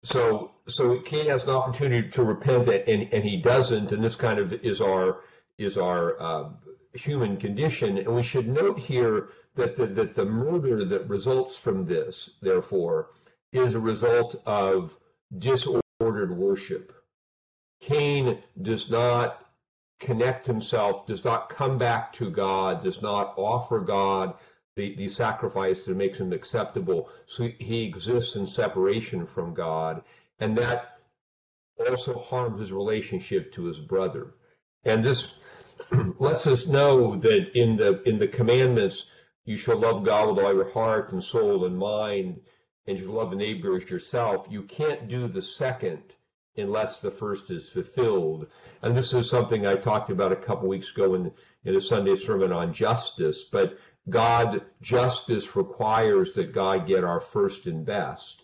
so 0.02 0.52
so 0.69 1.00
Cain 1.00 1.28
has 1.28 1.45
an 1.45 1.50
opportunity 1.50 2.11
to 2.11 2.23
repent, 2.23 2.69
and, 2.69 3.12
and 3.12 3.25
he 3.25 3.37
doesn't. 3.37 3.92
And 3.92 4.02
this 4.02 4.16
kind 4.16 4.38
of 4.38 4.52
is 4.52 4.80
our 4.80 5.21
is 5.59 5.76
our 5.76 6.20
uh, 6.20 6.48
human 6.94 7.37
condition. 7.37 7.98
And 7.98 8.14
we 8.14 8.22
should 8.22 8.48
note 8.48 8.79
here 8.79 9.29
that 9.57 9.77
the, 9.77 9.87
that 9.87 10.14
the 10.14 10.25
murder 10.25 10.85
that 10.85 11.09
results 11.09 11.57
from 11.57 11.87
this, 11.87 12.31
therefore, 12.40 13.11
is 13.53 13.75
a 13.75 13.81
result 13.81 14.40
of 14.46 14.96
disordered 15.37 15.83
worship. 16.37 16.94
Cain 17.81 18.42
does 18.61 18.90
not 18.90 19.50
connect 20.01 20.47
himself, 20.47 21.07
does 21.07 21.25
not 21.25 21.51
come 21.51 21.79
back 21.79 22.13
to 22.15 22.31
God, 22.31 22.83
does 22.83 23.03
not 23.03 23.35
offer 23.37 23.81
God 23.81 24.35
the, 24.75 24.97
the 24.97 25.09
sacrifice 25.09 25.85
that 25.85 25.97
makes 25.97 26.19
him 26.19 26.33
acceptable. 26.33 27.11
So 27.27 27.49
he 27.59 27.85
exists 27.85 28.35
in 28.35 28.47
separation 28.47 29.27
from 29.27 29.55
God, 29.55 30.03
and 30.41 30.57
that 30.59 31.01
also 31.89 32.19
harms 32.19 32.61
his 32.61 32.73
relationship 32.73 33.53
to 33.55 33.65
his 33.65 33.79
brother. 33.79 34.35
And 34.85 35.05
this 35.05 35.33
lets 36.19 36.47
us 36.47 36.67
know 36.67 37.17
that 37.19 37.51
in 37.55 37.77
the 37.77 38.03
in 38.09 38.19
the 38.19 38.29
commandments, 38.29 39.11
you 39.45 39.57
shall 39.57 39.79
love 39.79 40.05
God 40.05 40.29
with 40.29 40.45
all 40.45 40.55
your 40.55 40.71
heart 40.71 41.13
and 41.13 41.23
soul 41.23 41.67
and 41.67 41.77
mind, 41.79 42.41
and 42.87 42.99
you 42.99 43.05
shall 43.05 43.15
love 43.15 43.33
neighbor 43.35 43.77
as 43.77 43.91
yourself. 43.91 44.47
You 44.51 44.63
can't 44.63 45.09
do 45.09 45.29
the 45.29 45.43
second 45.43 46.03
unless 46.61 46.96
the 46.99 47.11
first 47.11 47.51
is 47.51 47.68
fulfilled. 47.68 48.46
And 48.83 48.96
this 48.96 49.12
is 49.12 49.29
something 49.29 49.66
I 49.66 49.77
talked 49.77 50.11
about 50.11 50.33
a 50.33 50.37
couple 50.37 50.68
weeks 50.68 50.90
ago 50.90 51.14
in, 51.14 51.33
in 51.64 51.77
a 51.77 51.81
Sunday 51.81 52.16
sermon 52.16 52.53
on 52.53 52.73
justice. 52.73 53.44
But 53.44 53.79
God, 54.09 54.62
justice 54.81 55.57
requires 55.57 56.35
that 56.35 56.53
God 56.53 56.87
get 56.87 57.05
our 57.05 57.20
first 57.20 57.66
and 57.66 57.85
best. 57.85 58.42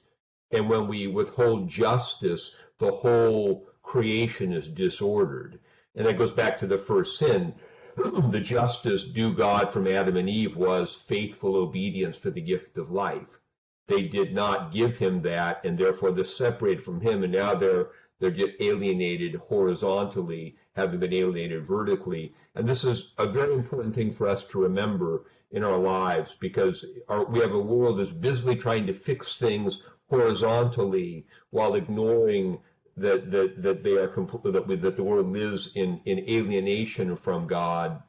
And 0.50 0.68
when 0.68 0.88
we 0.88 1.06
withhold 1.06 1.68
justice, 1.68 2.54
the 2.78 2.92
whole 2.92 3.68
creation 3.82 4.52
is 4.52 4.68
disordered. 4.68 5.58
And 5.94 6.06
that 6.06 6.18
goes 6.18 6.32
back 6.32 6.58
to 6.58 6.66
the 6.66 6.78
first 6.78 7.18
sin. 7.18 7.54
the 7.96 8.40
justice 8.40 9.04
due 9.04 9.34
God 9.34 9.70
from 9.70 9.86
Adam 9.86 10.16
and 10.16 10.28
Eve 10.28 10.56
was 10.56 10.94
faithful 10.94 11.56
obedience 11.56 12.16
for 12.16 12.30
the 12.30 12.42
gift 12.42 12.76
of 12.76 12.90
life. 12.90 13.40
They 13.88 14.02
did 14.02 14.34
not 14.34 14.72
give 14.72 14.98
him 14.98 15.22
that, 15.22 15.64
and 15.64 15.78
therefore 15.78 16.12
they're 16.12 16.24
separated 16.24 16.84
from 16.84 17.00
him, 17.00 17.22
and 17.22 17.32
now 17.32 17.54
they're 17.54 17.88
they're 18.18 18.30
get 18.30 18.56
alienated 18.60 19.34
horizontally, 19.34 20.56
having 20.74 21.00
been 21.00 21.12
alienated 21.12 21.66
vertically. 21.66 22.32
And 22.54 22.66
this 22.66 22.84
is 22.84 23.12
a 23.18 23.26
very 23.26 23.54
important 23.54 23.94
thing 23.94 24.12
for 24.12 24.26
us 24.26 24.44
to 24.44 24.60
remember 24.60 25.24
in 25.50 25.62
our 25.62 25.78
lives 25.78 26.34
because 26.40 26.84
our, 27.08 27.24
we 27.24 27.40
have 27.40 27.52
a 27.52 27.58
world 27.58 27.98
that's 27.98 28.10
busily 28.10 28.56
trying 28.56 28.86
to 28.86 28.92
fix 28.92 29.36
things 29.36 29.82
horizontally 30.08 31.26
while 31.50 31.74
ignoring 31.74 32.58
that 32.96 33.30
that, 33.30 33.62
that 33.62 33.82
they 33.82 33.92
are 33.92 34.08
that, 34.08 34.80
that 34.80 34.96
the 34.96 35.02
world 35.02 35.30
lives 35.30 35.70
in, 35.74 36.00
in 36.06 36.18
alienation 36.28 37.14
from 37.16 37.46
God. 37.46 38.02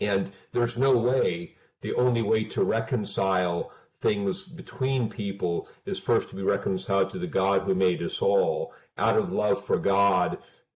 And 0.00 0.32
there's 0.52 0.76
no 0.76 0.96
way, 0.96 1.56
the 1.80 1.94
only 1.94 2.22
way 2.22 2.44
to 2.44 2.64
reconcile 2.64 3.72
things 4.00 4.42
between 4.42 5.10
people 5.10 5.68
is 5.84 5.98
first 5.98 6.30
to 6.30 6.36
be 6.36 6.42
reconciled 6.42 7.10
to 7.10 7.18
the 7.18 7.26
God 7.26 7.62
who 7.62 7.74
made 7.74 8.02
us 8.02 8.22
all. 8.22 8.72
Out 8.96 9.16
of 9.16 9.32
love 9.32 9.64
for 9.64 9.78
God, 9.78 10.38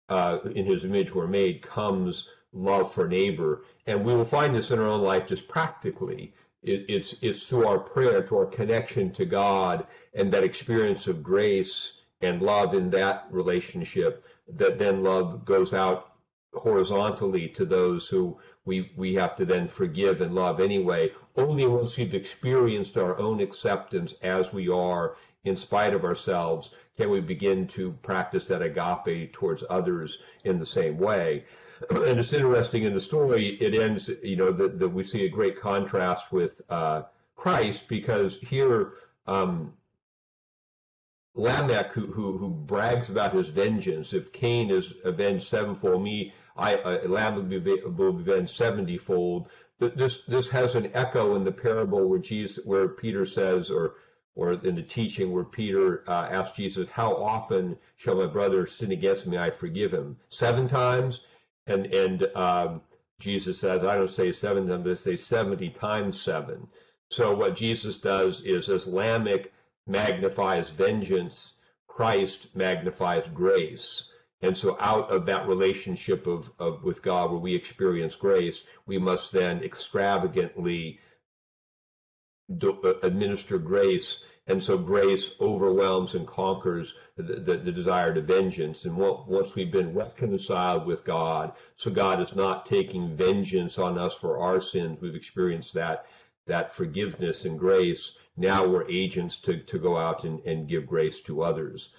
uh, 0.09 0.39
in 0.55 0.67
his 0.67 0.85
image 0.85 1.15
we're 1.15 1.27
made, 1.27 1.63
comes 1.63 2.29
love 2.53 2.93
for 2.93 3.07
neighbor. 3.07 3.65
And 3.87 4.05
we 4.05 4.15
will 4.15 4.25
find 4.25 4.55
this 4.55 4.71
in 4.71 4.79
our 4.79 4.89
own 4.89 5.03
life 5.03 5.27
just 5.27 5.49
practically. 5.49 6.35
It, 6.63 6.87
it's, 6.89 7.15
it's 7.23 7.45
through 7.45 7.67
our 7.67 7.79
prayer, 7.79 8.23
to 8.23 8.39
our 8.39 8.47
connection 8.47 9.11
to 9.13 9.25
God, 9.25 9.87
and 10.15 10.33
that 10.33 10.45
experience 10.45 11.07
of 11.07 11.23
grace 11.23 11.93
and 12.21 12.43
love 12.43 12.75
in 12.75 12.91
that 12.91 13.27
relationship 13.31 14.25
that 14.49 14.79
then 14.79 15.03
love 15.03 15.45
goes 15.45 15.73
out 15.73 16.10
horizontally 16.53 17.49
to 17.49 17.65
those 17.65 18.09
who 18.09 18.39
we 18.65 18.91
we 18.97 19.15
have 19.15 19.37
to 19.37 19.45
then 19.45 19.69
forgive 19.69 20.21
and 20.21 20.35
love 20.35 20.61
anyway. 20.61 21.11
Only 21.37 21.67
once 21.67 21.97
we've 21.97 22.15
experienced 22.15 22.97
our 22.97 23.19
own 23.19 23.41
acceptance 23.41 24.15
as 24.23 24.53
we 24.53 24.69
are, 24.69 25.17
in 25.45 25.57
spite 25.57 25.95
of 25.95 26.05
ourselves, 26.05 26.71
can 26.97 27.11
we 27.11 27.21
begin 27.21 27.67
to 27.67 27.93
practice 28.03 28.45
that 28.47 28.63
agape 28.63 29.33
towards 29.33 29.65
others 29.71 30.19
in 30.45 30.59
the 30.59 30.67
same 30.67 30.99
way. 30.99 31.45
And 31.91 32.21
it's 32.21 32.35
interesting 32.35 32.85
in 32.85 32.93
the 32.93 33.01
story, 33.01 33.57
it 33.59 33.73
ends, 33.75 34.11
you 34.23 34.37
know, 34.37 34.53
that, 34.53 34.79
that 34.79 34.89
we 34.91 35.03
see 35.03 35.25
a 35.25 35.31
great 35.31 35.59
contrast 35.59 36.31
with 36.31 36.61
uh, 36.69 37.05
Christ 37.37 37.89
because 37.89 38.37
here 38.37 38.93
um, 39.27 39.73
Lamech, 41.35 41.93
who, 41.93 42.07
who, 42.07 42.39
who 42.39 42.49
brags 42.49 43.09
about 43.09 43.35
his 43.35 43.49
vengeance, 43.49 44.13
if 44.13 44.33
Cain 44.33 44.71
is 44.71 44.93
avenged 45.05 45.47
sevenfold, 45.47 46.03
me, 46.03 46.33
I, 46.57 46.77
uh, 46.77 47.01
Lamech 47.07 47.37
will 47.37 47.61
be, 47.61 48.21
avenged 48.21 48.57
seventyfold. 48.59 49.47
This 49.79 50.25
this 50.25 50.51
has 50.51 50.75
an 50.75 50.91
echo 50.93 51.37
in 51.37 51.45
the 51.45 51.53
parable 51.53 52.07
where 52.07 52.19
Jesus, 52.19 52.65
where 52.67 52.89
Peter 52.89 53.25
says, 53.25 53.71
or 53.71 53.95
or 54.35 54.53
in 54.53 54.75
the 54.75 54.83
teaching 54.83 55.33
where 55.33 55.45
Peter 55.45 56.05
uh, 56.09 56.29
asks 56.31 56.57
Jesus, 56.57 56.89
"How 56.91 57.15
often 57.15 57.79
shall 57.97 58.17
my 58.17 58.27
brother 58.27 58.67
sin 58.67 58.93
against 58.93 59.27
me? 59.27 59.39
I 59.39 59.51
forgive 59.51 59.93
him 59.93 60.19
seven 60.29 60.69
times." 60.69 61.21
And 61.67 61.87
and 61.87 62.25
um, 62.37 62.83
Jesus 63.21 63.59
says, 63.61 63.85
"I 63.85 63.97
don't 63.97 64.09
say 64.09 64.33
seven 64.33 64.69
times, 64.69 64.87
I 64.87 64.95
say 64.95 65.17
seventy 65.17 65.71
times 65.71 66.21
seven. 66.21 66.69
So 67.11 67.35
what 67.35 67.57
Jesus 67.57 67.97
does 67.97 68.43
is 68.45 68.69
as 68.69 68.87
Lamech 68.87 69.51
magnifies 69.87 70.71
vengeance, 70.71 71.55
Christ 71.87 72.55
magnifies 72.55 73.25
grace. 73.35 74.05
And 74.43 74.57
so 74.57 74.77
out 74.81 75.11
of 75.11 75.27
that 75.27 75.47
relationship 75.47 76.27
of, 76.27 76.51
of 76.59 76.83
with 76.83 77.03
God 77.03 77.31
where 77.31 77.41
we 77.41 77.55
experience 77.55 78.15
grace, 78.15 78.63
we 78.87 78.99
must 78.99 79.33
then 79.33 79.63
extravagantly 79.63 80.99
do, 82.57 82.81
uh, 82.83 82.95
administer 83.03 83.59
grace. 83.59 84.23
And 84.47 84.63
so 84.63 84.79
grace 84.79 85.33
overwhelms 85.41 86.15
and 86.15 86.27
conquers 86.27 86.95
the, 87.17 87.23
the, 87.23 87.57
the 87.59 87.73
desire 87.73 88.15
to 88.15 88.23
vengeance. 88.23 88.87
And 88.87 88.97
once 88.97 89.55
we've 89.55 89.71
been 89.71 89.95
reconciled 89.95 90.87
with 90.87 91.05
God, 91.05 91.53
so 91.77 91.91
God 91.91 92.21
is 92.21 92.35
not 92.35 92.65
taking 92.67 93.17
vengeance 93.17 93.79
on 93.79 93.99
us 93.99 94.15
for 94.15 94.39
our 94.39 94.61
sins. 94.61 95.01
We've 95.01 95.15
experienced 95.15 95.75
that 95.75 96.07
that 96.47 96.75
forgiveness 96.75 97.45
and 97.45 97.59
grace. 97.59 98.17
Now 98.41 98.67
we're 98.67 98.89
agents 98.89 99.37
to, 99.43 99.59
to 99.59 99.79
go 99.79 99.99
out 99.99 100.25
and, 100.25 100.41
and 100.47 100.67
give 100.67 100.87
grace 100.87 101.21
to 101.23 101.43
others. 101.43 101.91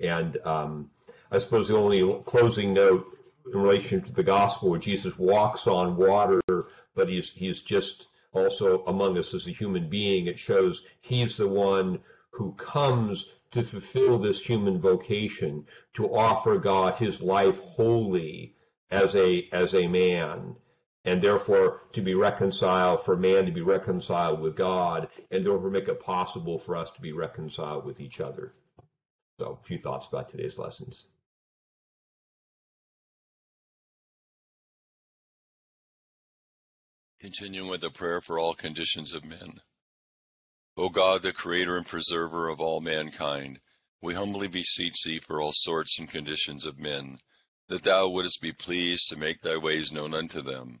And 0.00 0.36
um, 0.46 0.90
I 1.32 1.38
suppose 1.38 1.66
the 1.66 1.76
only 1.76 2.22
closing 2.24 2.72
note 2.72 3.04
in 3.52 3.60
relation 3.60 4.02
to 4.02 4.12
the 4.12 4.22
gospel 4.22 4.70
where 4.70 4.78
Jesus 4.78 5.18
walks 5.18 5.66
on 5.66 5.96
water, 5.96 6.40
but 6.94 7.08
he's 7.08 7.32
he's 7.32 7.62
just 7.62 8.06
also 8.32 8.84
among 8.86 9.18
us 9.18 9.34
as 9.34 9.48
a 9.48 9.52
human 9.52 9.88
being. 9.88 10.28
It 10.28 10.38
shows 10.38 10.84
he's 11.00 11.36
the 11.36 11.48
one 11.48 11.98
who 12.30 12.52
comes 12.52 13.30
to 13.50 13.64
fulfill 13.64 14.20
this 14.20 14.40
human 14.40 14.80
vocation, 14.80 15.66
to 15.94 16.14
offer 16.14 16.58
God 16.58 16.94
his 16.94 17.20
life 17.20 17.58
wholly 17.58 18.54
as 18.92 19.16
a 19.16 19.48
as 19.50 19.74
a 19.74 19.88
man 19.88 20.54
and 21.04 21.22
therefore 21.22 21.82
to 21.92 22.02
be 22.02 22.14
reconciled 22.14 23.04
for 23.04 23.16
man 23.16 23.46
to 23.46 23.52
be 23.52 23.62
reconciled 23.62 24.40
with 24.40 24.56
God, 24.56 25.08
and 25.30 25.44
therefore 25.44 25.70
make 25.70 25.88
it 25.88 26.00
possible 26.00 26.58
for 26.58 26.76
us 26.76 26.90
to 26.90 27.00
be 27.00 27.12
reconciled 27.12 27.84
with 27.84 28.00
each 28.00 28.20
other. 28.20 28.52
So, 29.38 29.58
a 29.60 29.64
few 29.64 29.78
thoughts 29.78 30.08
about 30.08 30.28
today's 30.28 30.58
lessons. 30.58 31.04
Continuing 37.20 37.70
with 37.70 37.80
the 37.80 37.90
prayer 37.90 38.20
for 38.20 38.38
all 38.38 38.54
conditions 38.54 39.12
of 39.12 39.24
men. 39.24 39.60
O 40.76 40.88
God, 40.88 41.22
the 41.22 41.32
creator 41.32 41.76
and 41.76 41.86
preserver 41.86 42.48
of 42.48 42.60
all 42.60 42.80
mankind, 42.80 43.60
we 44.00 44.14
humbly 44.14 44.46
beseech 44.46 44.94
thee 45.04 45.18
for 45.18 45.40
all 45.40 45.52
sorts 45.52 45.98
and 45.98 46.08
conditions 46.08 46.64
of 46.64 46.78
men, 46.78 47.18
that 47.68 47.82
thou 47.82 48.08
wouldest 48.08 48.40
be 48.40 48.52
pleased 48.52 49.08
to 49.08 49.16
make 49.16 49.42
thy 49.42 49.56
ways 49.56 49.90
known 49.90 50.14
unto 50.14 50.40
them 50.40 50.80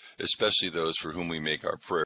especially 0.21 0.69
those 0.69 0.97
for 0.97 1.11
whom 1.11 1.27
we 1.27 1.39
make 1.39 1.65
our 1.65 1.77
prayer. 1.77 2.05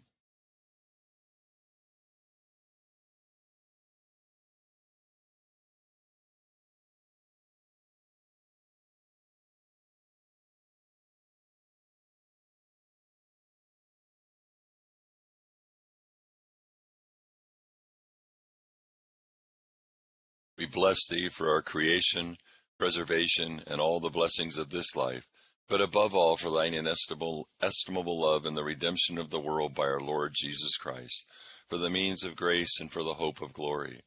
We 20.61 20.67
bless 20.67 21.07
thee 21.07 21.27
for 21.27 21.49
our 21.49 21.63
creation, 21.63 22.37
preservation, 22.77 23.63
and 23.65 23.81
all 23.81 23.99
the 23.99 24.11
blessings 24.11 24.59
of 24.59 24.69
this 24.69 24.95
life, 24.95 25.25
but 25.67 25.81
above 25.81 26.15
all 26.15 26.37
for 26.37 26.51
thine 26.51 26.75
inestimable 26.75 27.47
estimable 27.59 28.21
love 28.21 28.45
and 28.45 28.55
the 28.55 28.63
redemption 28.63 29.17
of 29.17 29.31
the 29.31 29.39
world 29.39 29.73
by 29.73 29.85
our 29.85 29.99
Lord 29.99 30.33
Jesus 30.35 30.77
Christ, 30.77 31.25
for 31.67 31.79
the 31.79 31.89
means 31.89 32.23
of 32.23 32.35
grace 32.35 32.79
and 32.79 32.91
for 32.91 33.01
the 33.01 33.15
hope 33.15 33.41
of 33.41 33.53
glory. 33.53 34.01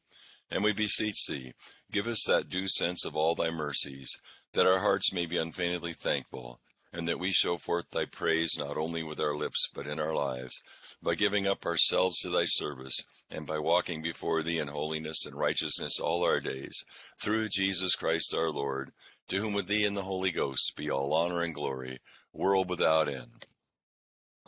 And 0.49 0.63
we 0.63 0.71
beseech 0.71 1.25
thee, 1.27 1.51
give 1.91 2.07
us 2.07 2.23
that 2.25 2.47
due 2.47 2.69
sense 2.69 3.03
of 3.03 3.17
all 3.17 3.35
thy 3.35 3.49
mercies, 3.49 4.09
that 4.53 4.65
our 4.65 4.79
hearts 4.79 5.11
may 5.11 5.25
be 5.25 5.37
unfeignedly 5.37 5.91
thankful, 5.91 6.61
and 6.95 7.09
that 7.09 7.19
we 7.19 7.31
show 7.31 7.57
forth 7.57 7.89
thy 7.89 8.05
praise 8.05 8.57
not 8.57 8.77
only 8.77 9.03
with 9.03 9.19
our 9.19 9.35
lips 9.35 9.67
but 9.73 9.85
in 9.85 9.99
our 9.99 10.15
lives, 10.15 10.61
by 11.03 11.13
giving 11.13 11.45
up 11.45 11.65
ourselves 11.65 12.19
to 12.19 12.29
thy 12.29 12.45
service 12.45 12.97
and 13.29 13.45
by 13.45 13.59
walking 13.59 14.01
before 14.01 14.41
thee 14.41 14.59
in 14.59 14.69
holiness 14.69 15.25
and 15.25 15.35
righteousness 15.35 15.99
all 15.99 16.23
our 16.23 16.39
days, 16.39 16.85
through 17.21 17.49
Jesus 17.49 17.95
Christ 17.95 18.33
our 18.33 18.49
Lord, 18.49 18.91
to 19.27 19.37
whom 19.37 19.53
with 19.53 19.67
thee 19.67 19.85
and 19.85 19.97
the 19.97 20.03
Holy 20.03 20.31
Ghost 20.31 20.73
be 20.77 20.89
all 20.89 21.13
honor 21.13 21.41
and 21.41 21.53
glory, 21.53 21.99
world 22.31 22.69
without 22.69 23.09
end. 23.09 23.45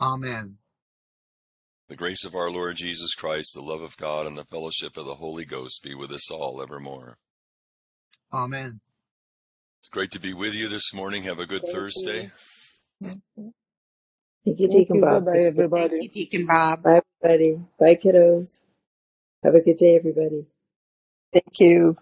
Amen. 0.00 0.56
The 1.88 1.96
grace 1.96 2.24
of 2.24 2.34
our 2.34 2.50
Lord 2.50 2.76
Jesus 2.76 3.14
Christ, 3.14 3.52
the 3.54 3.60
love 3.60 3.82
of 3.82 3.96
God, 3.98 4.26
and 4.26 4.38
the 4.38 4.44
fellowship 4.44 4.96
of 4.96 5.04
the 5.04 5.16
Holy 5.16 5.44
Ghost 5.44 5.82
be 5.82 5.94
with 5.94 6.12
us 6.12 6.30
all 6.30 6.62
evermore. 6.62 7.18
Amen. 8.32 8.80
It's 9.80 9.88
great 9.88 10.10
to 10.12 10.20
be 10.20 10.34
with 10.34 10.54
you 10.54 10.68
this 10.68 10.92
morning. 10.94 11.22
Have 11.24 11.38
a 11.38 11.46
good 11.46 11.62
Thank 11.62 11.74
Thursday. 11.74 12.22
you. 12.24 12.30
Thank 13.02 13.22
Thank 14.44 14.60
you, 14.60 14.68
Deacon 14.68 14.96
you. 14.96 15.00
Bob. 15.00 15.24
bye, 15.26 15.32
Thank 15.32 15.46
everybody. 15.46 15.98
Thank 15.98 16.02
you, 16.02 16.08
Deacon 16.10 16.46
Bob. 16.46 16.82
Bye, 16.82 17.02
everybody. 17.22 17.60
Bye, 17.78 17.94
kiddos. 17.96 18.60
Have 19.44 19.54
a 19.54 19.60
good 19.60 19.76
day, 19.76 19.96
everybody. 19.96 20.46
Thank 21.32 21.60
you. 21.60 21.96